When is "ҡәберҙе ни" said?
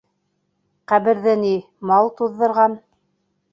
0.91-1.53